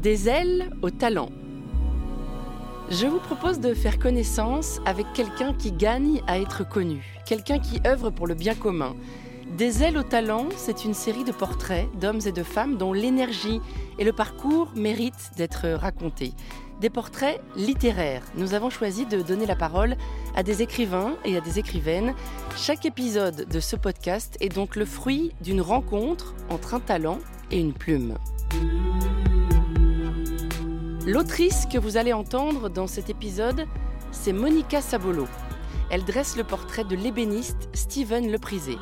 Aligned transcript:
Des 0.00 0.30
ailes 0.30 0.70
au 0.80 0.88
talent. 0.88 1.28
Je 2.90 3.06
vous 3.06 3.18
propose 3.18 3.60
de 3.60 3.74
faire 3.74 3.98
connaissance 3.98 4.80
avec 4.86 5.04
quelqu'un 5.12 5.52
qui 5.52 5.72
gagne 5.72 6.22
à 6.26 6.38
être 6.38 6.66
connu, 6.66 7.20
quelqu'un 7.26 7.58
qui 7.58 7.82
œuvre 7.86 8.08
pour 8.08 8.26
le 8.26 8.32
bien 8.32 8.54
commun. 8.54 8.96
Des 9.58 9.82
ailes 9.82 9.98
au 9.98 10.02
talent, 10.02 10.46
c'est 10.56 10.86
une 10.86 10.94
série 10.94 11.24
de 11.24 11.32
portraits 11.32 11.86
d'hommes 12.00 12.20
et 12.24 12.32
de 12.32 12.42
femmes 12.42 12.78
dont 12.78 12.94
l'énergie 12.94 13.60
et 13.98 14.04
le 14.04 14.14
parcours 14.14 14.72
méritent 14.74 15.32
d'être 15.36 15.68
racontés. 15.68 16.32
Des 16.80 16.88
portraits 16.88 17.38
littéraires. 17.54 18.22
Nous 18.36 18.54
avons 18.54 18.70
choisi 18.70 19.04
de 19.04 19.20
donner 19.20 19.44
la 19.44 19.54
parole 19.54 19.98
à 20.34 20.42
des 20.42 20.62
écrivains 20.62 21.16
et 21.26 21.36
à 21.36 21.42
des 21.42 21.58
écrivaines. 21.58 22.14
Chaque 22.56 22.86
épisode 22.86 23.46
de 23.50 23.60
ce 23.60 23.76
podcast 23.76 24.38
est 24.40 24.48
donc 24.48 24.76
le 24.76 24.86
fruit 24.86 25.32
d'une 25.42 25.60
rencontre 25.60 26.34
entre 26.48 26.72
un 26.72 26.80
talent 26.80 27.18
et 27.50 27.60
une 27.60 27.74
plume. 27.74 28.16
L'autrice 31.10 31.66
que 31.66 31.76
vous 31.76 31.96
allez 31.96 32.12
entendre 32.12 32.68
dans 32.70 32.86
cet 32.86 33.10
épisode, 33.10 33.66
c'est 34.12 34.32
Monica 34.32 34.80
Sabolo. 34.80 35.26
Elle 35.90 36.04
dresse 36.04 36.36
le 36.36 36.44
portrait 36.44 36.84
de 36.84 36.94
l'ébéniste 36.94 37.68
Steven 37.72 38.30
Leprisé. 38.30 38.76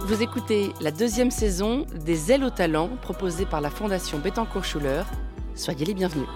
Vous 0.00 0.20
écoutez 0.20 0.72
la 0.80 0.90
deuxième 0.90 1.30
saison 1.30 1.86
des 2.04 2.32
Ailes 2.32 2.42
au 2.42 2.50
talent 2.50 2.88
proposée 3.02 3.46
par 3.46 3.60
la 3.60 3.70
Fondation 3.70 4.18
Bettencourt-Schuller. 4.18 5.04
Soyez 5.54 5.86
les 5.86 5.94
bienvenus. 5.94 6.26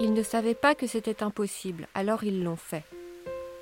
Ils 0.00 0.12
ne 0.12 0.24
savaient 0.24 0.56
pas 0.56 0.74
que 0.74 0.88
c'était 0.88 1.22
impossible, 1.22 1.86
alors 1.94 2.24
ils 2.24 2.42
l'ont 2.42 2.56
fait. 2.56 2.82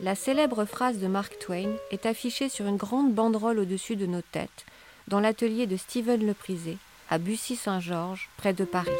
La 0.00 0.14
célèbre 0.14 0.64
phrase 0.64 0.98
de 0.98 1.08
Mark 1.08 1.38
Twain 1.38 1.76
est 1.90 2.06
affichée 2.06 2.48
sur 2.48 2.66
une 2.66 2.78
grande 2.78 3.12
banderole 3.12 3.58
au-dessus 3.58 3.96
de 3.96 4.06
nos 4.06 4.22
têtes, 4.22 4.64
dans 5.08 5.20
l'atelier 5.20 5.66
de 5.66 5.76
Stephen 5.76 6.26
Leprisé, 6.26 6.78
à 7.10 7.18
Bussy-Saint-Georges, 7.18 8.30
près 8.36 8.52
de 8.52 8.64
Paris. 8.64 8.90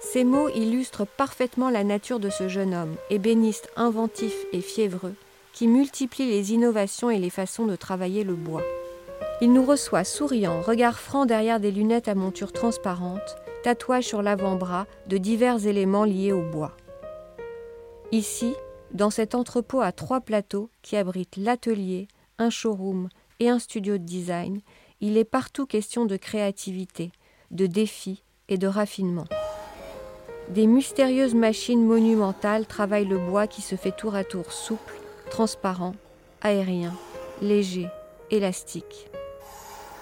Ces 0.00 0.24
mots 0.24 0.48
illustrent 0.50 1.06
parfaitement 1.06 1.68
la 1.68 1.84
nature 1.84 2.20
de 2.20 2.30
ce 2.30 2.48
jeune 2.48 2.74
homme, 2.74 2.94
ébéniste 3.10 3.68
inventif 3.76 4.34
et 4.52 4.60
fiévreux, 4.60 5.14
qui 5.52 5.66
multiplie 5.66 6.28
les 6.28 6.52
innovations 6.52 7.10
et 7.10 7.18
les 7.18 7.30
façons 7.30 7.66
de 7.66 7.76
travailler 7.76 8.24
le 8.24 8.34
bois. 8.34 8.62
Il 9.40 9.52
nous 9.52 9.64
reçoit 9.64 10.04
souriant, 10.04 10.62
regard 10.62 10.98
franc 10.98 11.26
derrière 11.26 11.60
des 11.60 11.70
lunettes 11.70 12.08
à 12.08 12.14
monture 12.14 12.52
transparente, 12.52 13.36
tatouage 13.62 14.04
sur 14.04 14.22
l'avant-bras 14.22 14.86
de 15.08 15.18
divers 15.18 15.66
éléments 15.66 16.04
liés 16.04 16.32
au 16.32 16.42
bois. 16.42 16.76
Ici, 18.12 18.54
dans 18.92 19.10
cet 19.10 19.34
entrepôt 19.34 19.80
à 19.80 19.92
trois 19.92 20.20
plateaux 20.20 20.70
qui 20.82 20.96
abrite 20.96 21.36
l'atelier, 21.36 22.06
un 22.38 22.50
showroom 22.50 23.08
et 23.40 23.48
un 23.48 23.58
studio 23.58 23.98
de 23.98 24.04
design, 24.04 24.60
il 25.00 25.16
est 25.16 25.24
partout 25.24 25.66
question 25.66 26.06
de 26.06 26.16
créativité, 26.16 27.12
de 27.50 27.66
défis 27.66 28.22
et 28.48 28.58
de 28.58 28.66
raffinement. 28.66 29.26
Des 30.48 30.66
mystérieuses 30.66 31.34
machines 31.34 31.84
monumentales 31.84 32.66
travaillent 32.66 33.06
le 33.06 33.18
bois 33.18 33.46
qui 33.46 33.62
se 33.62 33.74
fait 33.74 33.96
tour 33.96 34.14
à 34.14 34.24
tour 34.24 34.52
souple, 34.52 34.94
transparent, 35.28 35.94
aérien, 36.40 36.94
léger, 37.42 37.88
élastique. 38.30 39.10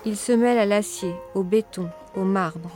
Il 0.04 0.16
se 0.16 0.32
mêle 0.32 0.58
à 0.58 0.66
l'acier, 0.66 1.14
au 1.34 1.42
béton, 1.42 1.88
au 2.14 2.24
marbre. 2.24 2.70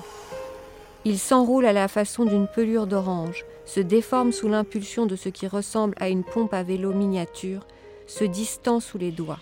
Il 1.04 1.18
s'enroule 1.18 1.66
à 1.66 1.74
la 1.74 1.88
façon 1.88 2.24
d'une 2.24 2.48
pelure 2.48 2.86
d'orange, 2.86 3.44
se 3.66 3.80
déforme 3.80 4.32
sous 4.32 4.48
l'impulsion 4.48 5.04
de 5.04 5.14
ce 5.14 5.28
qui 5.28 5.46
ressemble 5.46 5.94
à 6.00 6.08
une 6.08 6.24
pompe 6.24 6.54
à 6.54 6.62
vélo 6.62 6.92
miniature, 6.94 7.66
se 8.06 8.24
distend 8.24 8.80
sous 8.80 8.96
les 8.96 9.10
doigts. 9.10 9.40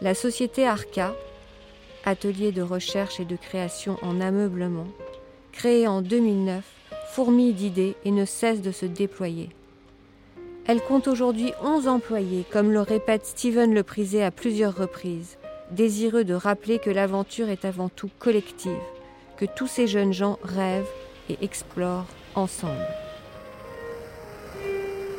La 0.00 0.14
société 0.14 0.64
Arca, 0.64 1.12
atelier 2.04 2.52
de 2.52 2.62
recherche 2.62 3.18
et 3.18 3.24
de 3.24 3.34
création 3.34 3.96
en 4.02 4.20
ameublement, 4.20 4.86
créée 5.50 5.88
en 5.88 6.02
2009, 6.02 6.62
fourmille 7.10 7.52
d'idées 7.52 7.96
et 8.04 8.12
ne 8.12 8.24
cesse 8.24 8.62
de 8.62 8.70
se 8.70 8.86
déployer. 8.86 9.48
Elle 10.66 10.80
compte 10.80 11.08
aujourd'hui 11.08 11.52
11 11.64 11.88
employés, 11.88 12.44
comme 12.52 12.70
le 12.70 12.80
répète 12.80 13.26
Steven 13.26 13.74
Le 13.74 13.82
Prisé 13.82 14.22
à 14.22 14.30
plusieurs 14.30 14.76
reprises, 14.76 15.36
désireux 15.72 16.22
de 16.22 16.34
rappeler 16.34 16.78
que 16.78 16.90
l'aventure 16.90 17.48
est 17.48 17.64
avant 17.64 17.88
tout 17.88 18.10
collective, 18.20 18.70
que 19.36 19.46
tous 19.46 19.66
ces 19.66 19.88
jeunes 19.88 20.12
gens 20.12 20.38
rêvent 20.44 20.86
et 21.28 21.38
explorent 21.42 22.06
ensemble. 22.36 22.86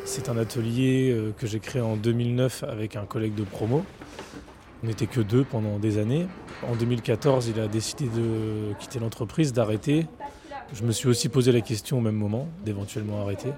C'est 0.06 0.30
un 0.30 0.38
atelier 0.38 1.12
euh, 1.12 1.34
que 1.38 1.48
j'ai 1.48 1.60
créé 1.60 1.82
en 1.82 1.98
2009 1.98 2.64
avec 2.64 2.96
un 2.96 3.06
collègue 3.06 3.36
de 3.36 3.44
promo. 3.44 3.84
On 4.82 4.88
n'était 4.88 5.08
que 5.08 5.20
deux 5.20 5.44
pendant 5.44 5.78
des 5.78 5.98
années. 5.98 6.28
En 6.70 6.76
2014, 6.76 7.52
il 7.54 7.60
a 7.60 7.68
décidé 7.68 8.06
de 8.06 8.74
quitter 8.80 9.00
l'entreprise, 9.00 9.52
d'arrêter. 9.52 10.08
Je 10.74 10.84
me 10.84 10.92
suis 10.92 11.10
aussi 11.10 11.28
posé 11.28 11.52
la 11.52 11.62
question 11.62 11.98
au 11.98 12.02
même 12.02 12.16
moment 12.16 12.48
d'éventuellement 12.64 13.22
arrêter. 13.22 13.50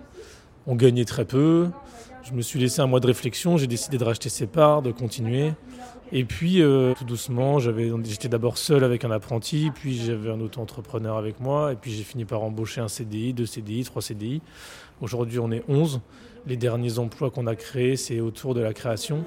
On 0.65 0.75
gagnait 0.75 1.05
très 1.05 1.25
peu. 1.25 1.67
Je 2.23 2.33
me 2.33 2.41
suis 2.41 2.59
laissé 2.59 2.81
un 2.81 2.87
mois 2.87 2.99
de 2.99 3.07
réflexion. 3.07 3.57
J'ai 3.57 3.67
décidé 3.67 3.97
de 3.97 4.03
racheter 4.03 4.29
ses 4.29 4.47
parts, 4.47 4.81
de 4.81 4.91
continuer. 4.91 5.53
Et 6.11 6.25
puis, 6.25 6.61
euh, 6.61 6.93
tout 6.97 7.05
doucement, 7.05 7.59
j'étais 7.59 8.27
d'abord 8.27 8.57
seul 8.57 8.83
avec 8.83 9.05
un 9.05 9.11
apprenti, 9.11 9.71
puis 9.73 9.95
j'avais 10.03 10.29
un 10.29 10.41
auto-entrepreneur 10.41 11.17
avec 11.17 11.39
moi, 11.39 11.71
et 11.71 11.75
puis 11.75 11.91
j'ai 11.91 12.03
fini 12.03 12.25
par 12.25 12.43
embaucher 12.43 12.81
un 12.81 12.89
CDI, 12.89 13.33
deux 13.33 13.45
CDI, 13.45 13.85
trois 13.85 14.01
CDI. 14.01 14.41
Aujourd'hui, 14.99 15.39
on 15.39 15.51
est 15.51 15.63
11. 15.69 16.01
Les 16.47 16.57
derniers 16.57 16.99
emplois 16.99 17.31
qu'on 17.31 17.47
a 17.47 17.55
créés, 17.55 17.95
c'est 17.95 18.19
autour 18.19 18.53
de 18.55 18.59
la 18.61 18.73
création. 18.73 19.23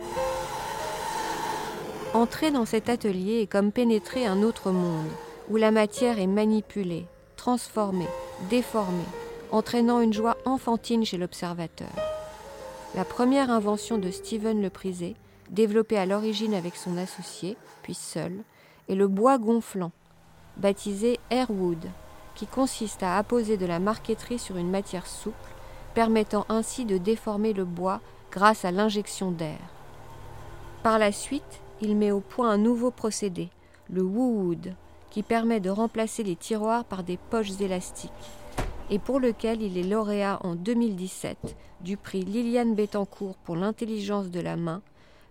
Entrer 2.14 2.52
dans 2.52 2.64
cet 2.64 2.88
atelier 2.88 3.40
est 3.40 3.48
comme 3.48 3.72
pénétrer 3.72 4.24
un 4.24 4.44
autre 4.44 4.70
monde, 4.70 5.08
où 5.50 5.56
la 5.56 5.72
matière 5.72 6.20
est 6.20 6.28
manipulée, 6.28 7.06
transformée, 7.36 8.06
déformée, 8.48 9.02
entraînant 9.50 10.00
une 10.00 10.12
joie 10.12 10.36
enfantine 10.44 11.04
chez 11.04 11.18
l'observateur. 11.18 11.90
La 12.94 13.04
première 13.04 13.50
invention 13.50 13.98
de 13.98 14.12
Steven 14.12 14.62
Le 14.62 14.70
Prisé, 14.70 15.16
développée 15.50 15.98
à 15.98 16.06
l'origine 16.06 16.54
avec 16.54 16.76
son 16.76 16.96
associé, 16.98 17.56
puis 17.82 17.94
seul, 17.94 18.32
est 18.88 18.94
le 18.94 19.08
bois 19.08 19.38
gonflant, 19.38 19.90
baptisé 20.56 21.18
Airwood, 21.30 21.84
qui 22.36 22.46
consiste 22.46 23.02
à 23.02 23.18
apposer 23.18 23.56
de 23.56 23.66
la 23.66 23.80
marqueterie 23.80 24.38
sur 24.38 24.56
une 24.56 24.70
matière 24.70 25.08
souple, 25.08 25.50
permettant 25.94 26.46
ainsi 26.48 26.84
de 26.84 26.96
déformer 26.96 27.52
le 27.54 27.64
bois 27.64 28.00
grâce 28.30 28.64
à 28.64 28.70
l'injection 28.70 29.32
d'air. 29.32 29.58
Par 30.84 31.00
la 31.00 31.10
suite, 31.10 31.63
il 31.84 31.96
met 31.96 32.10
au 32.10 32.20
point 32.20 32.50
un 32.50 32.56
nouveau 32.56 32.90
procédé, 32.90 33.50
le 33.92 34.02
Woowood, 34.02 34.74
qui 35.10 35.22
permet 35.22 35.60
de 35.60 35.70
remplacer 35.70 36.22
les 36.22 36.34
tiroirs 36.34 36.84
par 36.84 37.04
des 37.04 37.18
poches 37.18 37.60
élastiques, 37.60 38.10
et 38.90 38.98
pour 38.98 39.20
lequel 39.20 39.62
il 39.62 39.78
est 39.78 39.88
lauréat 39.88 40.38
en 40.42 40.54
2017 40.54 41.56
du 41.82 41.96
prix 41.96 42.22
Liliane 42.22 42.74
Bettencourt 42.74 43.36
pour 43.44 43.56
l'intelligence 43.56 44.30
de 44.30 44.40
la 44.40 44.56
main 44.56 44.82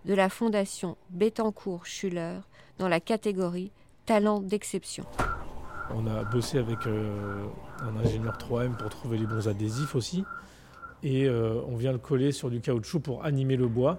de 0.04 0.14
la 0.14 0.28
Fondation 0.28 0.96
Bettencourt-Schuller 1.10 2.38
dans 2.78 2.88
la 2.88 3.00
catégorie 3.00 3.72
Talent 4.06 4.40
d'exception. 4.40 5.04
On 5.94 6.06
a 6.06 6.24
bossé 6.24 6.58
avec 6.58 6.86
euh, 6.86 7.46
un 7.80 7.96
ingénieur 7.96 8.36
3M 8.36 8.76
pour 8.76 8.90
trouver 8.90 9.18
les 9.18 9.26
bons 9.26 9.48
adhésifs 9.48 9.94
aussi. 9.94 10.24
Et 11.02 11.26
euh, 11.26 11.60
on 11.68 11.76
vient 11.76 11.92
le 11.92 11.98
coller 11.98 12.32
sur 12.32 12.50
du 12.50 12.60
caoutchouc 12.60 13.00
pour 13.00 13.24
animer 13.24 13.56
le 13.56 13.66
bois 13.66 13.98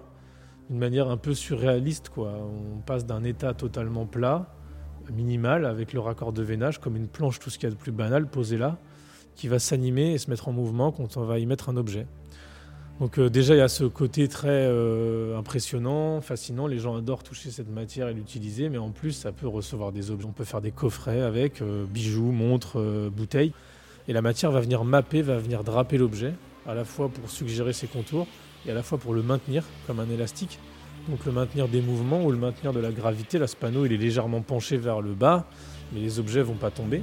d'une 0.68 0.78
manière 0.78 1.08
un 1.08 1.16
peu 1.16 1.34
surréaliste. 1.34 2.08
Quoi. 2.08 2.32
On 2.74 2.80
passe 2.80 3.06
d'un 3.06 3.24
état 3.24 3.54
totalement 3.54 4.06
plat, 4.06 4.46
minimal, 5.12 5.64
avec 5.64 5.92
le 5.92 6.00
raccord 6.00 6.32
de 6.32 6.42
veinage, 6.42 6.80
comme 6.80 6.96
une 6.96 7.08
planche, 7.08 7.38
tout 7.38 7.50
ce 7.50 7.58
qu'il 7.58 7.68
y 7.68 7.72
a 7.72 7.74
de 7.74 7.80
plus 7.80 7.92
banal, 7.92 8.26
posé 8.26 8.56
là, 8.56 8.78
qui 9.34 9.48
va 9.48 9.58
s'animer 9.58 10.12
et 10.12 10.18
se 10.18 10.30
mettre 10.30 10.48
en 10.48 10.52
mouvement 10.52 10.92
quand 10.92 11.16
on 11.16 11.24
va 11.24 11.38
y 11.38 11.46
mettre 11.46 11.68
un 11.68 11.76
objet. 11.76 12.06
Donc 12.98 13.18
euh, 13.18 13.28
déjà, 13.28 13.54
il 13.54 13.58
y 13.58 13.62
a 13.62 13.68
ce 13.68 13.84
côté 13.84 14.26
très 14.26 14.48
euh, 14.48 15.38
impressionnant, 15.38 16.22
fascinant. 16.22 16.66
Les 16.66 16.78
gens 16.78 16.96
adorent 16.96 17.22
toucher 17.22 17.50
cette 17.50 17.68
matière 17.68 18.08
et 18.08 18.14
l'utiliser, 18.14 18.70
mais 18.70 18.78
en 18.78 18.90
plus, 18.90 19.12
ça 19.12 19.32
peut 19.32 19.46
recevoir 19.46 19.92
des 19.92 20.10
objets. 20.10 20.26
On 20.26 20.32
peut 20.32 20.44
faire 20.44 20.62
des 20.62 20.70
coffrets 20.70 21.20
avec 21.20 21.60
euh, 21.60 21.84
bijoux, 21.84 22.32
montres, 22.32 22.78
bouteilles. 23.10 23.52
Et 24.08 24.12
la 24.12 24.22
matière 24.22 24.50
va 24.50 24.60
venir 24.60 24.84
mapper, 24.84 25.20
va 25.20 25.36
venir 25.36 25.62
draper 25.62 25.98
l'objet, 25.98 26.32
à 26.66 26.74
la 26.74 26.84
fois 26.84 27.08
pour 27.08 27.28
suggérer 27.28 27.72
ses 27.72 27.86
contours 27.86 28.26
et 28.66 28.70
à 28.70 28.74
la 28.74 28.82
fois 28.82 28.98
pour 28.98 29.14
le 29.14 29.22
maintenir 29.22 29.64
comme 29.86 30.00
un 30.00 30.08
élastique. 30.08 30.58
Donc 31.08 31.24
le 31.24 31.32
maintenir 31.32 31.68
des 31.68 31.80
mouvements 31.80 32.24
ou 32.24 32.32
le 32.32 32.38
maintenir 32.38 32.72
de 32.72 32.80
la 32.80 32.90
gravité. 32.90 33.38
Là, 33.38 33.46
ce 33.46 33.56
panneau, 33.56 33.86
il 33.86 33.92
est 33.92 33.96
légèrement 33.96 34.42
penché 34.42 34.76
vers 34.76 35.00
le 35.00 35.14
bas, 35.14 35.46
mais 35.92 36.00
les 36.00 36.18
objets 36.18 36.42
vont 36.42 36.54
pas 36.54 36.70
tomber. 36.70 37.02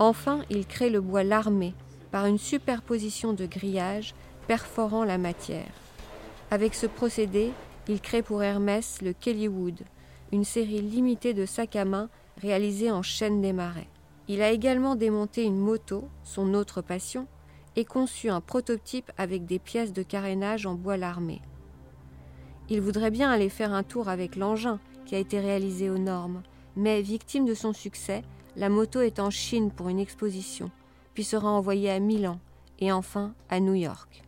Enfin, 0.00 0.40
il 0.50 0.66
crée 0.66 0.90
le 0.90 1.00
bois 1.00 1.22
larmé 1.22 1.74
par 2.10 2.26
une 2.26 2.38
superposition 2.38 3.32
de 3.32 3.46
grillages 3.46 4.14
perforant 4.46 5.04
la 5.04 5.18
matière. 5.18 5.70
Avec 6.50 6.74
ce 6.74 6.86
procédé, 6.86 7.50
il 7.88 8.00
crée 8.00 8.22
pour 8.22 8.42
Hermès 8.42 9.00
le 9.02 9.12
Kellywood, 9.12 9.80
une 10.32 10.44
série 10.44 10.80
limitée 10.80 11.34
de 11.34 11.46
sacs 11.46 11.76
à 11.76 11.84
main 11.84 12.08
réalisés 12.40 12.90
en 12.90 13.02
chaîne 13.02 13.40
des 13.40 13.52
marais. 13.52 13.88
Il 14.28 14.42
a 14.42 14.50
également 14.50 14.94
démonté 14.94 15.44
une 15.44 15.58
moto, 15.58 16.08
son 16.22 16.54
autre 16.54 16.82
passion, 16.82 17.26
et 17.78 17.84
conçu 17.84 18.28
un 18.28 18.40
prototype 18.40 19.12
avec 19.18 19.46
des 19.46 19.60
pièces 19.60 19.92
de 19.92 20.02
carénage 20.02 20.66
en 20.66 20.74
bois 20.74 20.96
larmé. 20.96 21.40
Il 22.68 22.80
voudrait 22.80 23.12
bien 23.12 23.30
aller 23.30 23.48
faire 23.48 23.72
un 23.72 23.84
tour 23.84 24.08
avec 24.08 24.34
l'engin 24.34 24.80
qui 25.06 25.14
a 25.14 25.18
été 25.18 25.38
réalisé 25.38 25.88
aux 25.88 25.96
normes, 25.96 26.42
mais 26.74 27.00
victime 27.02 27.44
de 27.46 27.54
son 27.54 27.72
succès, 27.72 28.24
la 28.56 28.68
moto 28.68 29.00
est 29.00 29.20
en 29.20 29.30
Chine 29.30 29.70
pour 29.70 29.88
une 29.88 30.00
exposition, 30.00 30.72
puis 31.14 31.22
sera 31.22 31.48
envoyée 31.48 31.88
à 31.88 32.00
Milan 32.00 32.40
et 32.80 32.90
enfin 32.90 33.32
à 33.48 33.60
New 33.60 33.74
York. 33.74 34.24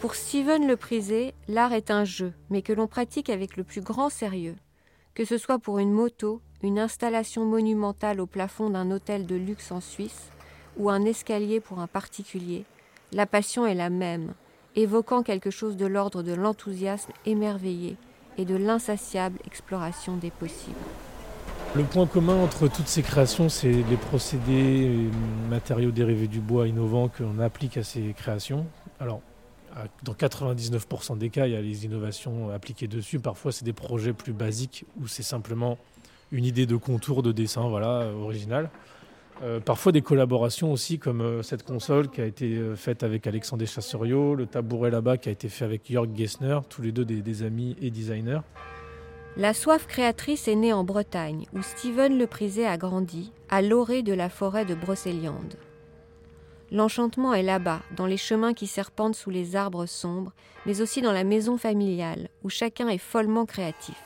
Pour 0.00 0.14
Steven 0.14 0.68
Le 0.68 0.76
Prisé, 0.76 1.34
l'art 1.48 1.72
est 1.72 1.90
un 1.90 2.04
jeu, 2.04 2.32
mais 2.48 2.62
que 2.62 2.72
l'on 2.72 2.86
pratique 2.86 3.28
avec 3.28 3.56
le 3.56 3.64
plus 3.64 3.80
grand 3.80 4.08
sérieux. 4.08 4.54
Que 5.14 5.24
ce 5.24 5.36
soit 5.36 5.58
pour 5.58 5.80
une 5.80 5.90
moto, 5.90 6.40
une 6.62 6.78
installation 6.78 7.44
monumentale 7.44 8.20
au 8.20 8.26
plafond 8.26 8.70
d'un 8.70 8.92
hôtel 8.92 9.26
de 9.26 9.34
luxe 9.34 9.72
en 9.72 9.80
Suisse, 9.80 10.30
ou 10.76 10.90
un 10.90 11.04
escalier 11.04 11.60
pour 11.60 11.78
un 11.78 11.86
particulier, 11.86 12.64
la 13.12 13.26
passion 13.26 13.66
est 13.66 13.74
la 13.74 13.90
même, 13.90 14.34
évoquant 14.76 15.22
quelque 15.22 15.50
chose 15.50 15.76
de 15.76 15.86
l'ordre 15.86 16.22
de 16.22 16.32
l'enthousiasme 16.32 17.12
émerveillé 17.26 17.96
et 18.38 18.44
de 18.44 18.56
l'insatiable 18.56 19.38
exploration 19.46 20.16
des 20.16 20.30
possibles. 20.30 20.74
Le 21.76 21.84
point 21.84 22.06
commun 22.06 22.36
entre 22.36 22.68
toutes 22.68 22.86
ces 22.86 23.02
créations, 23.02 23.48
c'est 23.48 23.72
les 23.72 23.96
procédés 23.96 24.52
et 24.52 25.48
matériaux 25.48 25.90
dérivés 25.90 26.28
du 26.28 26.40
bois 26.40 26.68
innovants 26.68 27.08
qu'on 27.08 27.40
applique 27.40 27.76
à 27.76 27.82
ces 27.82 28.14
créations. 28.16 28.66
Alors, 29.00 29.20
dans 30.04 30.12
99% 30.12 31.18
des 31.18 31.30
cas, 31.30 31.46
il 31.46 31.52
y 31.52 31.56
a 31.56 31.60
les 31.60 31.84
innovations 31.84 32.50
appliquées 32.50 32.86
dessus. 32.86 33.18
Parfois, 33.18 33.50
c'est 33.50 33.64
des 33.64 33.72
projets 33.72 34.12
plus 34.12 34.32
basiques 34.32 34.84
où 35.00 35.08
c'est 35.08 35.24
simplement 35.24 35.78
une 36.30 36.44
idée 36.44 36.66
de 36.66 36.76
contour, 36.76 37.22
de 37.22 37.32
dessin, 37.32 37.68
voilà, 37.68 38.06
original. 38.08 38.70
Euh, 39.42 39.58
parfois 39.58 39.90
des 39.90 40.02
collaborations 40.02 40.72
aussi, 40.72 40.98
comme 40.98 41.20
euh, 41.20 41.42
cette 41.42 41.64
console 41.64 42.08
qui 42.08 42.20
a 42.20 42.24
été 42.24 42.54
euh, 42.56 42.76
faite 42.76 43.02
avec 43.02 43.26
Alexandre 43.26 43.66
Chasseriot, 43.66 44.36
le 44.36 44.46
tabouret 44.46 44.90
là-bas 44.90 45.16
qui 45.16 45.28
a 45.28 45.32
été 45.32 45.48
fait 45.48 45.64
avec 45.64 45.90
Jörg 45.90 46.16
Gessner, 46.16 46.60
tous 46.68 46.82
les 46.82 46.92
deux 46.92 47.04
des, 47.04 47.42
amis 47.42 47.76
et 47.80 47.90
designers. 47.90 48.40
La 49.36 49.52
soif 49.52 49.88
créatrice 49.88 50.46
est 50.46 50.54
née 50.54 50.72
en 50.72 50.84
Bretagne, 50.84 51.46
où 51.52 51.62
Steven 51.62 52.16
Le 52.16 52.28
Prisé 52.28 52.64
a 52.64 52.76
grandi, 52.76 53.32
à 53.50 53.60
l'orée 53.60 54.02
de 54.04 54.14
la 54.14 54.28
forêt 54.28 54.64
de 54.64 54.76
Brocéliande. 54.76 55.56
L'enchantement 56.70 57.34
est 57.34 57.42
là-bas, 57.42 57.80
dans 57.96 58.06
les 58.06 58.16
chemins 58.16 58.54
qui 58.54 58.68
serpentent 58.68 59.16
sous 59.16 59.30
les 59.30 59.56
arbres 59.56 59.86
sombres, 59.86 60.32
mais 60.64 60.80
aussi 60.80 61.02
dans 61.02 61.12
la 61.12 61.24
maison 61.24 61.58
familiale, 61.58 62.28
où 62.44 62.48
chacun 62.48 62.88
est 62.88 62.98
follement 62.98 63.46
créatif. 63.46 64.00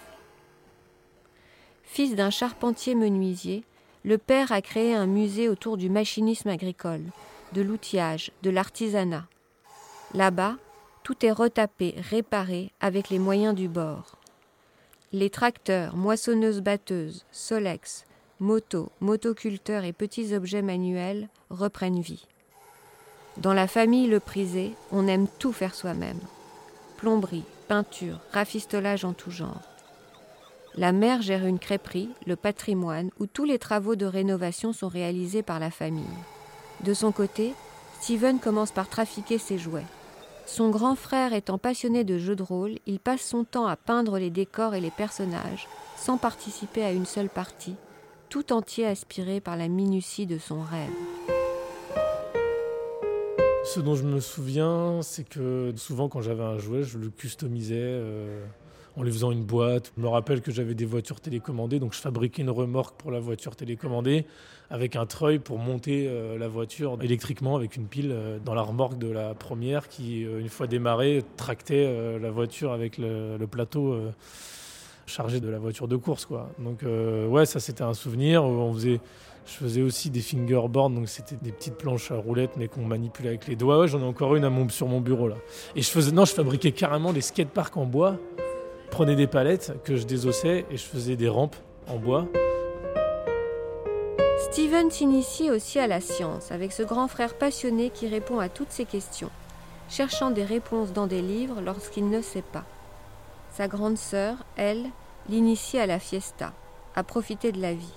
Fils 1.83 2.15
d'un 2.15 2.31
charpentier 2.31 2.95
menuisier, 2.95 3.65
le 4.05 4.19
père 4.19 4.53
a 4.53 4.62
créé 4.62 4.95
un 4.95 5.06
musée 5.06 5.49
autour 5.49 5.77
du 5.77 5.91
machinisme 5.91 6.49
agricole, 6.49 7.03
de 7.53 7.62
l'outillage, 7.62 8.31
de 8.43 8.50
l'artisanat. 8.50 9.27
Là-bas, 10.15 10.56
tout 11.03 11.25
est 11.25 11.33
retapé, 11.33 11.95
réparé 11.99 12.73
avec 12.81 13.09
les 13.11 13.19
moyens 13.19 13.55
du 13.55 13.69
bord. 13.69 14.17
Les 15.12 15.31
tracteurs, 15.31 15.97
moissonneuses-batteuses, 15.97 17.25
solex, 17.33 18.05
motos, 18.41 18.93
motoculteurs 19.00 19.85
et 19.85 19.93
petits 19.93 20.35
objets 20.35 20.62
manuels 20.62 21.29
reprennent 21.51 22.01
vie. 22.01 22.27
Dans 23.39 23.55
la 23.55 23.69
famille 23.69 24.06
Le 24.06 24.21
Prisé, 24.21 24.75
on 24.93 25.06
aime 25.06 25.29
tout 25.39 25.53
faire 25.53 25.75
soi-même. 25.75 26.21
Plomberie, 26.97 27.44
peinture, 27.69 28.21
rafistolage 28.33 29.05
en 29.05 29.12
tout 29.12 29.31
genre. 29.31 29.62
La 30.79 30.93
mère 30.93 31.23
gère 31.23 31.45
une 31.45 31.59
crêperie, 31.59 32.09
le 32.25 32.37
patrimoine, 32.37 33.11
où 33.19 33.27
tous 33.27 33.43
les 33.43 33.59
travaux 33.59 33.97
de 33.97 34.07
rénovation 34.07 34.73
sont 34.73 34.87
réalisés 34.87 35.43
par 35.43 35.59
la 35.59 35.73
famille. 35.73 36.05
De 36.85 36.95
son 36.95 37.11
côté, 37.11 37.53
Steven 38.01 38.39
commence 38.39 38.71
par 38.71 38.89
trafiquer 38.89 39.39
ses 39.39 39.59
jouets. 39.59 39.87
Son 40.47 40.71
grand 40.71 40.95
frère 40.95 41.33
étant 41.33 41.59
passionné 41.59 42.05
de 42.05 42.17
jeux 42.17 42.37
de 42.37 42.45
rôle, 42.45 42.77
il 42.87 43.01
passe 43.01 43.23
son 43.23 43.43
temps 43.43 43.67
à 43.67 43.75
peindre 43.75 44.21
les 44.21 44.31
décors 44.31 44.77
et 44.77 44.81
les 44.81 44.93
personnages, 44.93 45.67
sans 45.97 46.17
participer 46.17 46.85
à 46.85 46.93
une 46.93 47.07
seule 47.07 47.29
partie, 47.29 47.75
tout 48.29 48.53
entier 48.53 48.87
aspiré 48.87 49.41
par 49.41 49.57
la 49.57 49.67
minutie 49.67 50.27
de 50.27 50.39
son 50.39 50.61
rêve. 50.61 50.93
Ce 53.65 53.81
dont 53.81 53.97
je 53.97 54.05
me 54.05 54.21
souviens, 54.21 55.01
c'est 55.03 55.29
que 55.29 55.73
souvent 55.75 56.09
quand 56.09 56.21
j'avais 56.21 56.45
un 56.45 56.59
jouet, 56.59 56.85
je 56.85 56.99
le 56.99 57.11
customisais. 57.11 57.75
Euh, 57.81 58.47
en 58.99 59.05
lui 59.05 59.12
faisant 59.12 59.31
une 59.31 59.45
boîte. 59.45 59.93
Je 59.97 60.03
me 60.03 60.09
rappelle 60.09 60.41
que 60.41 60.50
j'avais 60.50 60.75
des 60.75 60.85
voitures 60.85 61.21
télécommandées, 61.21 61.79
donc 61.79 61.95
je 61.95 62.00
fabriquais 62.00 62.43
une 62.43 62.50
remorque 62.50 62.97
pour 62.99 63.12
la 63.12 63.21
voiture 63.21 63.55
télécommandée 63.55 64.27
avec 64.71 64.97
un 64.97 65.06
treuil 65.06 65.39
pour 65.39 65.59
monter 65.59 66.06
euh, 66.09 66.37
la 66.37 66.49
voiture 66.49 66.99
électriquement 67.00 67.56
avec 67.56 67.77
une 67.77 67.87
pile 67.87 68.11
euh, 68.12 68.39
dans 68.45 68.55
la 68.55 68.62
remorque 68.62 68.99
de 68.99 69.09
la 69.09 69.35
première 69.35 69.89
qui, 69.89 70.25
euh, 70.25 70.41
une 70.41 70.49
fois 70.49 70.67
démarrée, 70.67 71.25
tractait 71.37 72.19
la 72.21 72.31
voiture 72.31 72.73
avec 72.73 72.99
le, 72.99 73.39
plateau 73.50 73.97
chargé 75.06 75.41
de 75.41 75.49
la 75.49 75.59
voiture 75.59 75.89
de 75.89 75.97
course. 75.97 76.29
Donc 76.59 76.81
ouais, 76.83 77.47
ça 77.47 77.61
c'était 77.61 77.83
un 77.83 77.94
souvenir. 77.94 78.44
On 78.44 78.75
faisait, 78.75 79.01
je 79.47 79.53
faisais 79.53 79.81
aussi 79.81 80.11
des 80.11 80.21
fingerboards, 80.21 80.91
donc 80.91 81.09
c'était 81.09 81.37
des 81.41 81.53
petites 81.53 81.77
planches 81.77 82.11
à 82.11 82.17
roulettes 82.17 82.56
mais 82.56 82.69
qu'on 82.69 82.85
manipulait 82.85 83.31
avec 83.31 83.47
les 83.47 83.56
doigts. 83.56 83.87
J'en 83.87 84.01
ai 84.01 84.05
encore 84.05 84.35
une 84.37 84.71
sur 84.71 84.89
mon 84.89 85.01
bureau 85.01 85.29
là. 85.29 85.37
Et 85.77 85.83
je 85.83 85.89
faisais, 85.89 86.12
non, 86.12 86.25
je 86.25 86.35
fabriquais 86.35 86.73
carrément 86.73 87.12
des 87.12 87.23
skateparks 87.23 87.77
en 87.77 87.87
bois 87.87 88.19
prenais 88.99 89.15
des 89.15 89.29
palettes 89.29 89.75
que 89.85 89.95
je 89.95 90.06
désossais 90.06 90.67
et 90.73 90.77
je 90.77 90.85
faisais 90.85 91.15
des 91.15 91.29
rampes 91.29 91.55
en 91.87 91.99
bois. 91.99 92.27
Steven 94.41 94.91
s'initie 94.91 95.53
aussi 95.53 95.79
à 95.79 95.87
la 95.87 96.00
science 96.00 96.50
avec 96.50 96.73
ce 96.73 96.83
grand 96.83 97.06
frère 97.06 97.39
passionné 97.39 97.91
qui 97.91 98.09
répond 98.09 98.41
à 98.41 98.49
toutes 98.49 98.73
ses 98.73 98.87
questions, 98.87 99.31
cherchant 99.89 100.33
des 100.33 100.43
réponses 100.43 100.93
dans 100.93 101.06
des 101.06 101.23
livres 101.23 101.61
lorsqu'il 101.61 102.11
ne 102.11 102.21
sait 102.21 102.43
pas. 102.43 102.65
Sa 103.53 103.69
grande 103.69 103.99
sœur, 103.99 104.35
elle, 104.56 104.87
l'initie 105.29 105.79
à 105.79 105.87
la 105.87 106.01
fiesta, 106.01 106.53
à 106.97 107.05
profiter 107.05 107.53
de 107.53 107.62
la 107.62 107.75
vie. 107.75 107.94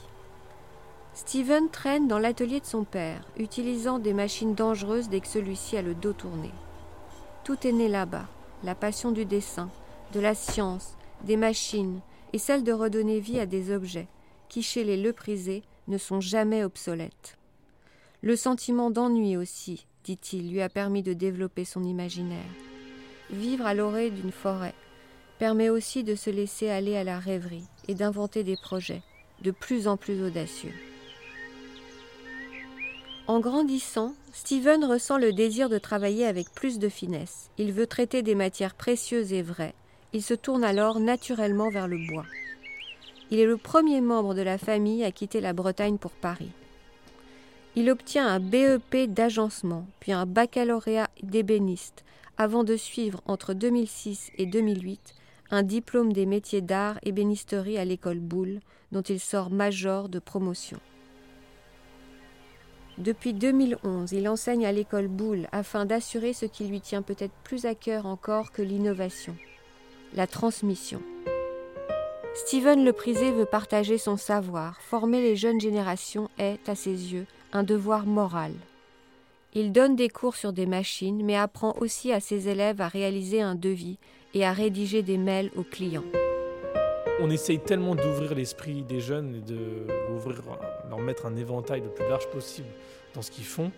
Steven 1.15 1.69
traîne 1.71 2.07
dans 2.07 2.19
l'atelier 2.19 2.59
de 2.59 2.67
son 2.67 2.83
père, 2.83 3.23
utilisant 3.39 3.97
des 3.97 4.13
machines 4.13 4.53
dangereuses 4.53 5.09
dès 5.09 5.21
que 5.21 5.27
celui-ci 5.27 5.77
a 5.77 5.81
le 5.81 5.95
dos 5.95 6.13
tourné. 6.13 6.51
Tout 7.43 7.57
est 7.65 7.71
né 7.71 7.87
là-bas, 7.87 8.27
la 8.63 8.75
passion 8.75 9.09
du 9.09 9.25
dessin, 9.25 9.71
de 10.11 10.19
la 10.19 10.35
science, 10.35 10.95
des 11.23 11.37
machines 11.37 12.01
et 12.33 12.37
celle 12.37 12.63
de 12.63 12.71
redonner 12.71 13.19
vie 13.19 13.39
à 13.39 13.45
des 13.45 13.73
objets 13.73 14.07
qui, 14.49 14.63
chez 14.63 14.83
les 14.83 14.97
leprisés, 14.97 15.63
ne 15.87 15.97
sont 15.97 16.21
jamais 16.21 16.63
obsolètes. 16.63 17.37
Le 18.21 18.35
sentiment 18.35 18.91
d'ennui 18.91 19.37
aussi, 19.37 19.85
dit-il, 20.03 20.51
lui 20.51 20.61
a 20.61 20.69
permis 20.69 21.03
de 21.03 21.13
développer 21.13 21.65
son 21.65 21.83
imaginaire. 21.83 22.39
Vivre 23.29 23.65
à 23.65 23.73
l'orée 23.73 24.11
d'une 24.11 24.31
forêt 24.31 24.75
permet 25.39 25.69
aussi 25.69 26.03
de 26.03 26.15
se 26.15 26.29
laisser 26.29 26.69
aller 26.69 26.95
à 26.97 27.03
la 27.03 27.17
rêverie 27.17 27.65
et 27.87 27.95
d'inventer 27.95 28.43
des 28.43 28.57
projets 28.57 29.01
de 29.41 29.51
plus 29.51 29.87
en 29.87 29.97
plus 29.97 30.21
audacieux. 30.23 30.73
En 33.27 33.39
grandissant, 33.39 34.13
Steven 34.33 34.83
ressent 34.83 35.17
le 35.17 35.31
désir 35.31 35.69
de 35.69 35.77
travailler 35.77 36.25
avec 36.25 36.51
plus 36.51 36.79
de 36.79 36.89
finesse. 36.89 37.49
Il 37.57 37.71
veut 37.71 37.87
traiter 37.87 38.23
des 38.23 38.35
matières 38.35 38.75
précieuses 38.75 39.31
et 39.31 39.41
vraies, 39.41 39.73
il 40.13 40.21
se 40.21 40.33
tourne 40.33 40.63
alors 40.63 40.99
naturellement 40.99 41.69
vers 41.69 41.87
le 41.87 41.97
bois. 42.07 42.25
Il 43.29 43.39
est 43.39 43.45
le 43.45 43.57
premier 43.57 44.01
membre 44.01 44.33
de 44.33 44.41
la 44.41 44.57
famille 44.57 45.03
à 45.03 45.11
quitter 45.11 45.39
la 45.39 45.53
Bretagne 45.53 45.97
pour 45.97 46.11
Paris. 46.11 46.51
Il 47.75 47.89
obtient 47.89 48.27
un 48.27 48.41
BEP 48.41 49.13
d'agencement, 49.13 49.87
puis 50.01 50.11
un 50.11 50.25
baccalauréat 50.25 51.09
d'ébéniste, 51.23 52.03
avant 52.37 52.65
de 52.65 52.75
suivre 52.75 53.21
entre 53.25 53.53
2006 53.53 54.31
et 54.37 54.45
2008 54.45 55.15
un 55.51 55.63
diplôme 55.63 56.13
des 56.13 56.25
métiers 56.25 56.61
d'art 56.61 56.97
ébénisterie 57.03 57.77
à 57.77 57.85
l'école 57.85 58.19
Boulle, 58.19 58.61
dont 58.91 59.01
il 59.01 59.19
sort 59.19 59.49
major 59.49 60.07
de 60.07 60.19
promotion. 60.19 60.79
Depuis 62.97 63.33
2011, 63.33 64.11
il 64.13 64.29
enseigne 64.29 64.65
à 64.65 64.71
l'école 64.71 65.07
Boulle 65.07 65.47
afin 65.51 65.85
d'assurer 65.85 66.33
ce 66.33 66.45
qui 66.45 66.65
lui 66.65 66.81
tient 66.81 67.01
peut-être 67.01 67.33
plus 67.43 67.65
à 67.65 67.75
cœur 67.75 68.05
encore 68.05 68.51
que 68.51 68.61
l'innovation, 68.61 69.35
la 70.13 70.27
transmission. 70.27 71.01
Steven 72.33 72.85
Le 72.85 72.93
Prisé 72.93 73.31
veut 73.31 73.45
partager 73.45 73.97
son 73.97 74.17
savoir. 74.17 74.79
Former 74.81 75.21
les 75.21 75.35
jeunes 75.35 75.59
générations 75.59 76.29
est, 76.37 76.67
à 76.69 76.75
ses 76.75 77.13
yeux, 77.13 77.25
un 77.53 77.63
devoir 77.63 78.05
moral. 78.05 78.53
Il 79.53 79.73
donne 79.73 79.97
des 79.97 80.07
cours 80.07 80.35
sur 80.35 80.53
des 80.53 80.65
machines, 80.65 81.25
mais 81.25 81.35
apprend 81.35 81.75
aussi 81.79 82.13
à 82.13 82.21
ses 82.21 82.47
élèves 82.47 82.79
à 82.79 82.87
réaliser 82.87 83.41
un 83.41 83.55
devis 83.55 83.97
et 84.33 84.45
à 84.45 84.53
rédiger 84.53 85.01
des 85.01 85.17
mails 85.17 85.51
aux 85.57 85.63
clients. 85.63 86.05
On 87.19 87.29
essaye 87.29 87.59
tellement 87.59 87.95
d'ouvrir 87.95 88.33
l'esprit 88.33 88.83
des 88.83 89.01
jeunes 89.01 89.35
et 89.35 89.41
de 89.41 89.85
leur 90.89 90.99
mettre 90.99 91.25
un 91.25 91.35
éventail 91.35 91.81
le 91.81 91.89
plus 91.89 92.07
large 92.07 92.27
possible 92.29 92.69
dans 93.13 93.21
ce 93.21 93.29
qu'ils 93.29 93.45
font, 93.45 93.71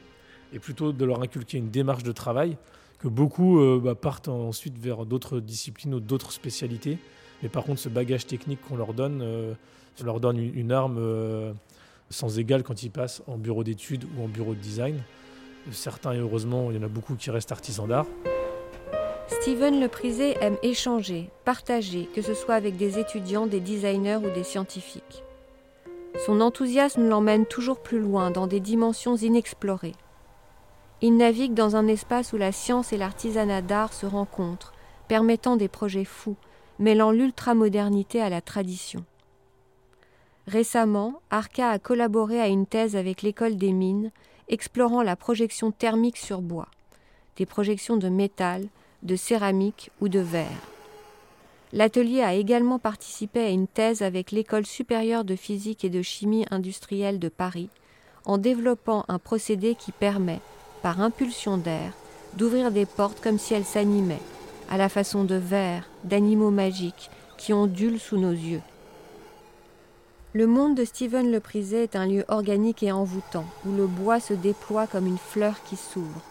et 0.53 0.59
plutôt 0.59 0.93
de 0.93 1.05
leur 1.05 1.21
inculquer 1.21 1.57
une 1.57 1.71
démarche 1.71 2.03
de 2.03 2.11
travail 2.11 2.57
que 3.03 3.10
beaucoup 3.10 3.60
euh, 3.60 3.81
bah, 3.83 3.95
partent 3.95 4.29
ensuite 4.29 4.77
vers 4.77 5.05
d'autres 5.05 5.41
disciplines 5.41 5.93
ou 5.93 6.00
d'autres 6.00 6.31
spécialités. 6.31 6.98
Mais 7.41 7.50
par 7.50 7.65
contre, 7.65 7.81
ce 7.81 7.89
bagage 7.89 8.25
technique 8.25 8.62
qu'on 8.62 8.77
leur 8.77 8.93
donne, 8.93 9.22
euh, 9.22 9.53
ça 9.98 10.05
leur 10.05 10.22
donne 10.22 10.39
une, 10.39 10.72
arme 10.72 10.95
euh, 11.00 11.51
sans 12.10 12.39
égale 12.39 12.63
quand 12.63 12.81
ils 12.81 12.91
passent 12.91 13.22
en 13.27 13.38
bureau 13.38 13.65
d'études 13.65 14.05
ou 14.05 14.24
en 14.24 14.29
bureau 14.29 14.53
de 14.53 14.60
design. 14.60 15.01
Certains, 15.72 16.13
et 16.13 16.19
heureusement, 16.19 16.72
il 16.72 16.77
y 16.77 16.79
en 16.79 16.83
a 16.83 16.88
beaucoup 16.88 17.15
qui 17.15 17.29
restent 17.29 17.51
artisans 17.51 17.89
d'art. 17.89 18.05
Steven 19.27 19.81
Leprisé 19.81 20.38
aime 20.39 20.57
échanger, 20.63 21.29
partager, 21.43 22.07
que 22.15 22.22
ce 22.22 22.33
soit 22.33 22.55
avec 22.55 22.77
des 22.77 23.00
étudiants, 23.00 23.48
des 23.48 23.60
designers 23.60 24.19
ou 24.24 24.33
des 24.33 24.43
scientifiques. 24.43 25.24
Son 26.25 26.39
enthousiasme 26.39 27.10
l'emmène 27.10 27.45
toujours 27.45 27.81
plus 27.81 28.00
loin, 28.00 28.31
dans 28.31 28.48
des 28.48 28.62
dimensions 28.62 29.17
inexplorées. 29.17 29.95
Il 31.05 31.17
navigue 31.17 31.53
dans 31.53 31.75
un 31.75 31.88
espace 31.88 32.31
où 32.31 32.38
la 32.38 32.53
science 32.53 32.93
et 32.93 32.98
l'artisanat 32.98 33.62
d'art 33.62 33.91
se 33.91 34.05
rencontrent, 34.05 34.72
permettant 35.10 35.57
des 35.57 35.67
projets 35.67 36.05
fous, 36.05 36.38
mêlant 36.79 37.12
l'ultramodernité 37.12 38.22
à 38.22 38.29
la 38.29 38.39
tradition. 38.39 39.03
Récemment, 40.48 41.19
Arca 41.29 41.72
a 41.72 41.77
collaboré 41.77 42.39
à 42.39 42.48
une 42.48 42.65
thèse 42.65 42.95
avec 42.95 43.22
l'école 43.22 43.57
des 43.57 43.74
mines, 43.74 44.12
explorant 44.48 45.03
la 45.03 45.17
projection 45.17 45.72
thermique 45.72 46.15
sur 46.15 46.41
bois, 46.41 46.69
des 47.36 47.45
projections 47.45 47.98
de 47.98 48.07
métal, 48.07 48.65
de 49.01 49.17
céramique 49.17 49.91
ou 50.00 50.07
de 50.07 50.19
verre. 50.19 50.48
L'atelier 51.74 52.22
a 52.22 52.33
également 52.33 52.79
participé 52.79 53.41
à 53.41 53.50
une 53.50 53.67
thèse 53.67 54.03
avec 54.03 54.31
l'École 54.31 54.65
supérieure 54.65 55.25
de 55.25 55.36
physique 55.36 55.83
et 55.83 55.89
de 55.89 56.01
chimie 56.01 56.45
industrielle 56.50 57.19
de 57.19 57.27
Paris, 57.27 57.67
en 58.24 58.38
développant 58.38 59.03
un 59.10 59.19
procédé 59.19 59.75
qui 59.75 59.91
permet, 59.91 60.39
par 60.83 61.01
impulsion 61.01 61.57
d'air, 61.57 61.93
d'ouvrir 62.37 62.71
des 62.71 62.85
portes 62.85 63.21
comme 63.21 63.39
si 63.39 63.53
elles 63.53 63.65
s'animaient, 63.65 64.21
à 64.69 64.77
la 64.77 64.89
façon 64.89 65.23
de 65.23 65.35
vers, 65.35 65.87
d'animaux 66.03 66.51
magiques 66.51 67.09
qui 67.37 67.53
ondulent 67.53 67.99
sous 67.99 68.17
nos 68.17 68.31
yeux. 68.31 68.61
Le 70.33 70.45
monde 70.45 70.75
de 70.75 70.83
Steven 70.83 71.31
Le 71.31 71.39
Prisé 71.39 71.83
est 71.83 71.95
un 71.95 72.05
lieu 72.05 72.25
organique 72.27 72.83
et 72.83 72.91
envoûtant, 72.91 73.45
où 73.65 73.71
le 73.71 73.87
bois 73.87 74.19
se 74.19 74.33
déploie 74.33 74.85
comme 74.87 75.07
une 75.07 75.17
fleur 75.17 75.63
qui 75.63 75.77
s'ouvre. 75.77 76.21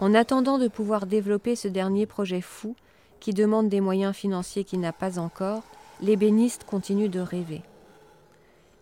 En 0.00 0.14
attendant 0.14 0.58
de 0.58 0.68
pouvoir 0.68 1.06
développer 1.06 1.56
ce 1.56 1.68
dernier 1.68 2.06
projet 2.06 2.42
fou, 2.42 2.76
qui 3.18 3.32
demande 3.32 3.68
des 3.68 3.80
moyens 3.80 4.14
financiers 4.14 4.64
qu'il 4.64 4.80
n'a 4.80 4.92
pas 4.92 5.18
encore, 5.18 5.62
l'ébéniste 6.00 6.64
continue 6.64 7.08
de 7.08 7.20
rêver. 7.20 7.62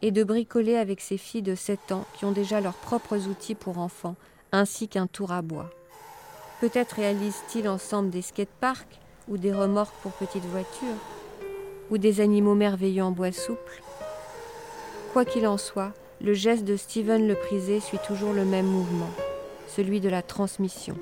Et 0.02 0.10
de 0.10 0.24
bricoler 0.24 0.76
avec 0.76 1.00
ses 1.00 1.16
filles 1.16 1.42
de 1.42 1.54
7 1.54 1.92
ans 1.92 2.04
qui 2.18 2.24
ont 2.24 2.32
déjà 2.32 2.60
leurs 2.60 2.74
propres 2.74 3.28
outils 3.28 3.54
pour 3.54 3.78
enfants, 3.78 4.16
ainsi 4.54 4.86
qu'un 4.86 5.08
tour 5.08 5.32
à 5.32 5.42
bois. 5.42 5.68
Peut-être 6.60 6.92
réalisent-ils 6.92 7.68
ensemble 7.68 8.10
des 8.10 8.22
skateparks 8.22 9.00
ou 9.26 9.36
des 9.36 9.52
remorques 9.52 9.96
pour 10.02 10.12
petites 10.12 10.44
voitures, 10.44 11.00
ou 11.90 11.98
des 11.98 12.20
animaux 12.20 12.54
merveilleux 12.54 13.02
en 13.02 13.10
bois 13.10 13.32
souple. 13.32 13.82
Quoi 15.12 15.24
qu'il 15.24 15.46
en 15.48 15.58
soit, 15.58 15.92
le 16.20 16.34
geste 16.34 16.64
de 16.64 16.76
Steven 16.76 17.26
le 17.26 17.34
Prisé 17.34 17.80
suit 17.80 17.98
toujours 18.06 18.32
le 18.32 18.44
même 18.44 18.66
mouvement, 18.66 19.10
celui 19.66 20.00
de 20.00 20.08
la 20.08 20.22
transmission. 20.22 20.96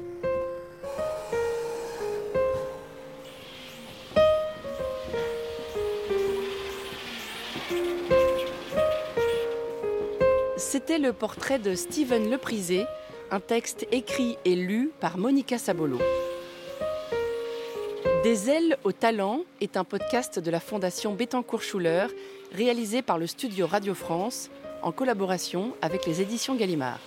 C'était 10.57 10.99
le 10.99 11.13
portrait 11.13 11.59
de 11.59 11.75
Steven 11.75 12.31
Leprisé, 12.31 12.87
un 13.33 13.41
texte 13.41 13.87
écrit 13.91 14.37
et 14.45 14.55
lu 14.55 14.91
par 15.01 15.17
Monica 15.17 15.57
Sabolo. 15.57 15.99
Des 18.23 18.51
ailes 18.51 18.77
au 18.85 18.93
talent 18.93 19.41
est 19.63 19.79
un 19.79 19.85
podcast 19.85 20.39
de 20.39 20.51
la 20.51 20.61
Fondation 20.61 21.15
Bettencourt-Schuller, 21.15 22.09
réalisé 22.53 23.01
par 23.01 23.17
le 23.17 23.27
studio 23.27 23.67
Radio 23.67 23.95
France 23.95 24.51
en 24.83 24.93
collaboration 24.93 25.73
avec 25.81 26.07
les 26.07 26.21
éditions 26.21 26.57
Gallimard. 26.57 27.01